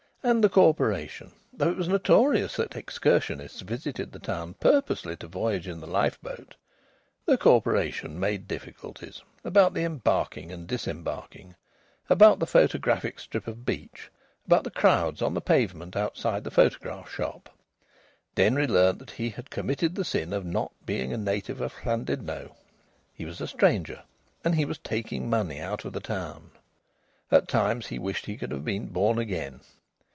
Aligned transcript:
And 0.23 0.43
the 0.43 0.49
Corporation, 0.49 1.31
though 1.51 1.71
it 1.71 1.77
was 1.77 1.87
notorious 1.87 2.55
that 2.57 2.75
excursionists 2.75 3.61
visited 3.61 4.11
the 4.11 4.19
town 4.19 4.53
purposely 4.59 5.15
to 5.15 5.25
voyage 5.27 5.67
in 5.67 5.79
the 5.79 5.87
lifeboat, 5.87 6.53
the 7.25 7.39
Corporation 7.39 8.19
made 8.19 8.47
difficulties 8.47 9.23
about 9.43 9.73
the 9.73 9.83
embarking 9.83 10.51
and 10.51 10.67
disembarking, 10.67 11.55
about 12.07 12.37
the 12.37 12.45
photographic 12.45 13.19
strip 13.19 13.47
of 13.47 13.65
beach, 13.65 14.11
about 14.45 14.63
the 14.63 14.69
crowds 14.69 15.23
on 15.23 15.33
the 15.33 15.41
pavement 15.41 15.95
outside 15.95 16.43
the 16.43 16.51
photograph 16.51 17.09
shop. 17.09 17.49
Denry 18.35 18.67
learnt 18.67 18.99
that 18.99 19.09
he 19.11 19.31
had 19.31 19.49
committed 19.49 19.95
the 19.95 20.05
sin 20.05 20.33
of 20.33 20.45
not 20.45 20.71
being 20.85 21.11
a 21.11 21.17
native 21.17 21.61
of 21.61 21.73
Llandudno. 21.83 22.55
He 23.11 23.25
was 23.25 23.41
a 23.41 23.47
stranger, 23.47 24.03
and 24.43 24.53
he 24.53 24.65
was 24.65 24.77
taking 24.77 25.27
money 25.31 25.59
out 25.59 25.83
of 25.83 25.93
the 25.93 25.99
town. 25.99 26.51
At 27.31 27.47
times 27.47 27.87
he 27.87 27.97
wished 27.97 28.27
he 28.27 28.37
could 28.37 28.51
have 28.51 28.63
been 28.63 28.85
born 28.89 29.17
again. 29.17 29.61